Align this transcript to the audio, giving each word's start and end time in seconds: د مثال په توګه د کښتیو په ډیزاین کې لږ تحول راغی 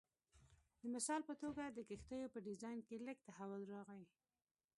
د 0.81 0.83
مثال 0.95 1.21
په 1.29 1.33
توګه 1.43 1.63
د 1.67 1.79
کښتیو 1.89 2.31
په 2.33 2.39
ډیزاین 2.47 2.79
کې 2.87 2.95
لږ 3.07 3.17
تحول 3.27 3.61
راغی 3.73 4.03